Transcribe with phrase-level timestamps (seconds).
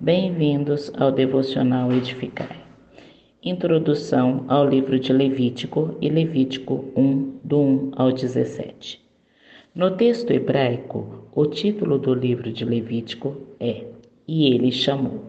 [0.00, 2.56] Bem-vindos ao Devocional Edificai.
[3.42, 9.04] Introdução ao livro de Levítico e Levítico 1, do 1 ao 17.
[9.74, 13.86] No texto hebraico, o título do livro de Levítico é
[14.28, 15.24] E ele chamou.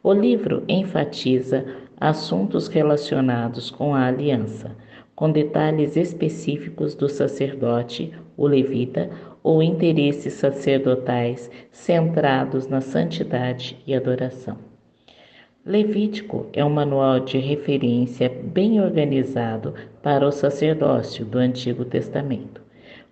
[0.00, 1.66] O livro enfatiza
[2.00, 4.76] assuntos relacionados com a aliança,
[5.14, 9.10] com detalhes específicos do sacerdote, o levita,
[9.42, 14.56] ou interesses sacerdotais centrados na santidade e adoração.
[15.66, 22.63] Levítico é um manual de referência bem organizado para o sacerdócio do Antigo Testamento.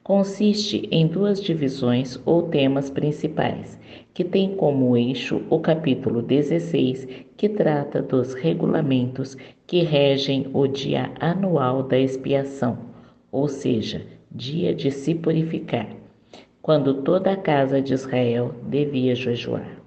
[0.05, 3.79] Consiste em duas divisões ou temas principais,
[4.13, 7.07] que tem como eixo o capítulo 16,
[7.37, 12.79] que trata dos regulamentos que regem o dia anual da expiação,
[13.31, 15.89] ou seja, dia de se purificar
[16.61, 19.83] quando toda a casa de Israel devia jejuar.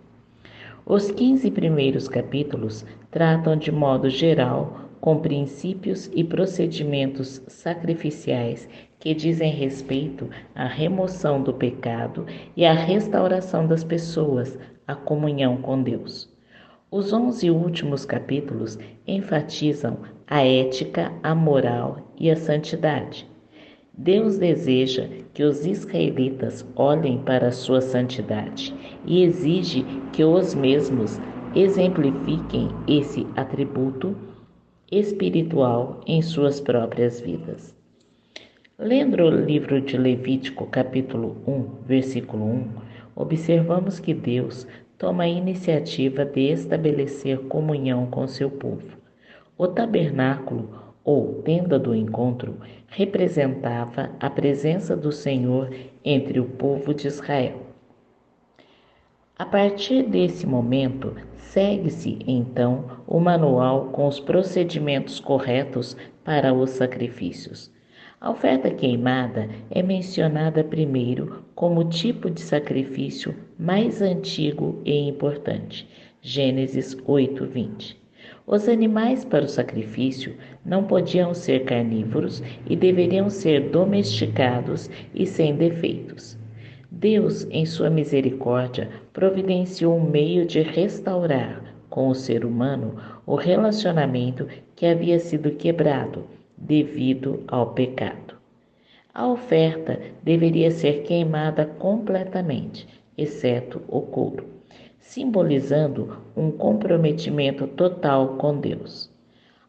[0.85, 8.67] Os 15 primeiros capítulos tratam de modo geral com princípios e procedimentos sacrificiais
[9.05, 12.25] que dizem respeito à remoção do pecado
[12.57, 16.27] e à restauração das pessoas à comunhão com Deus.
[16.89, 23.29] Os onze últimos capítulos enfatizam a ética, a moral e a santidade.
[23.95, 28.73] Deus deseja que os israelitas olhem para a sua santidade
[29.05, 31.21] e exige que os mesmos
[31.53, 34.15] exemplifiquem esse atributo
[34.91, 37.84] espiritual em suas próprias vidas.
[38.77, 42.67] Lendo o livro de Levítico, capítulo 1, versículo 1,
[43.15, 44.67] observamos que Deus
[44.97, 48.97] toma a iniciativa de estabelecer comunhão com seu povo.
[49.57, 55.69] O tabernáculo ou tenda do encontro, representava a presença do Senhor
[56.03, 57.61] entre o povo de Israel.
[59.37, 67.74] A partir desse momento, segue-se então o manual com os procedimentos corretos para os sacrifícios.
[68.25, 75.87] A oferta queimada é mencionada primeiro como tipo de sacrifício mais antigo e importante.
[76.23, 78.01] Gênesis 8, 20.
[78.47, 85.55] Os animais para o sacrifício não podiam ser carnívoros e deveriam ser domesticados e sem
[85.55, 86.35] defeitos.
[86.89, 91.61] Deus, em sua misericórdia, providenciou um meio de restaurar
[91.91, 96.23] com o ser humano o relacionamento que havia sido quebrado
[96.57, 98.35] devido ao pecado.
[99.13, 104.55] A oferta deveria ser queimada completamente, exceto o couro
[105.05, 109.09] simbolizando um comprometimento total com Deus.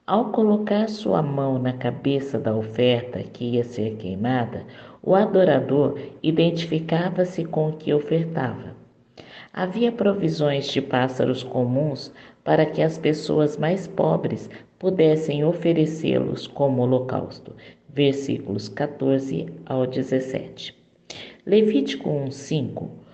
[0.06, 4.64] Ao colocar sua mão na cabeça da oferta que ia ser queimada,
[5.02, 8.74] o adorador identificava-se com o que ofertava.
[9.52, 12.12] Havia provisões de pássaros comuns
[12.46, 14.48] para que as pessoas mais pobres
[14.78, 17.54] pudessem oferecê-los como holocausto.
[17.92, 20.74] Versículos 14 ao 17.
[21.44, 23.04] Levítico 1:5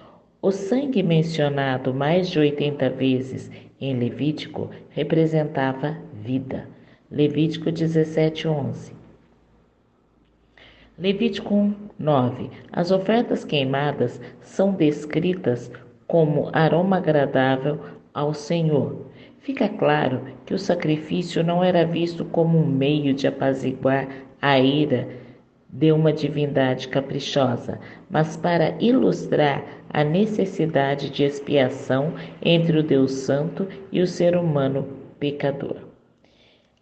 [0.45, 3.49] o sangue mencionado mais de 80 vezes
[3.81, 6.69] em Levítico representava vida.
[7.09, 8.93] Levítico 17, 11.
[10.99, 12.51] Levítico 1, 9.
[12.73, 15.71] As ofertas queimadas são descritas
[16.09, 17.79] como aroma agradável
[18.13, 19.12] ao Senhor.
[19.43, 24.07] Fica claro que o sacrifício não era visto como um meio de apaziguar
[24.41, 25.09] a ira
[25.69, 33.67] de uma divindade caprichosa, mas para ilustrar a necessidade de expiação entre o Deus Santo
[33.91, 34.87] e o ser humano
[35.19, 35.89] pecador.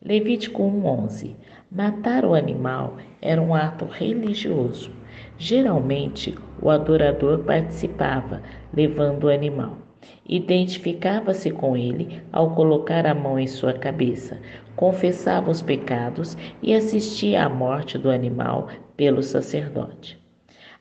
[0.05, 1.37] Levítico 1:11.
[1.73, 4.91] Matar o animal era um ato religioso.
[5.39, 8.43] Geralmente, o adorador participava,
[8.75, 9.79] levando o animal.
[10.29, 14.39] Identificava-se com ele ao colocar a mão em sua cabeça,
[14.77, 20.19] confessava os pecados e assistia à morte do animal pelo sacerdote.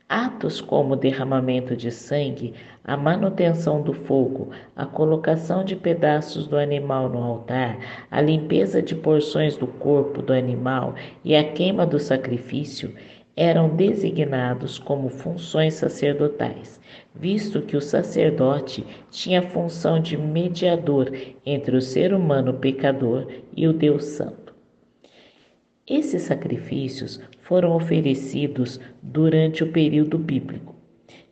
[0.07, 2.53] Atos como o derramamento de sangue,
[2.83, 7.77] a manutenção do fogo, a colocação de pedaços do animal no altar,
[8.09, 12.95] a limpeza de porções do corpo do animal e a queima do sacrifício
[13.39, 16.77] eram designados como funções sacerdotais,
[17.15, 21.09] visto que o sacerdote tinha a função de mediador
[21.45, 23.25] entre o ser humano pecador
[23.55, 24.53] e o Deus Santo.
[25.87, 30.75] Esses sacrifícios foram oferecidos durante o período bíblico.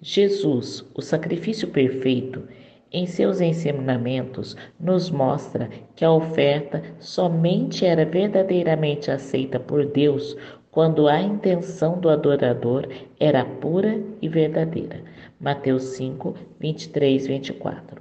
[0.01, 2.41] Jesus, o sacrifício perfeito,
[2.89, 10.37] em seus ensinamentos, nos mostra que a oferta somente era verdadeiramente aceita por Deus
[10.77, 12.87] quando a intenção do adorador
[13.19, 15.03] era pura e verdadeira.
[15.39, 17.99] Mateus 5, 23, 24.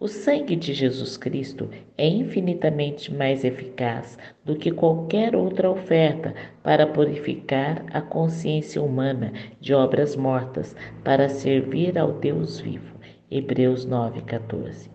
[0.00, 1.68] O sangue de Jesus Cristo
[1.98, 9.30] é infinitamente mais eficaz do que qualquer outra oferta para purificar a consciência humana
[9.60, 10.74] de obras mortas
[11.04, 12.96] para servir ao Deus vivo.
[13.30, 14.90] Hebreus 9:14.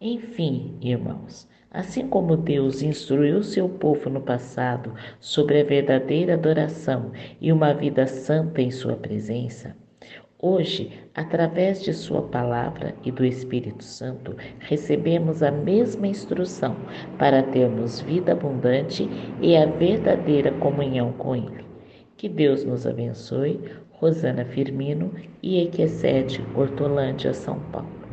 [0.00, 7.52] Enfim, irmãos, assim como Deus instruiu seu povo no passado sobre a verdadeira adoração e
[7.52, 9.76] uma vida santa em sua presença,
[10.38, 16.76] Hoje, através de Sua palavra e do Espírito Santo, recebemos a mesma instrução
[17.18, 19.08] para termos vida abundante
[19.40, 21.64] e a verdadeira comunhão com Ele.
[22.18, 23.58] Que Deus nos abençoe.
[23.92, 25.10] Rosana Firmino
[25.42, 28.05] e Equecete, Hortolândia, São Paulo.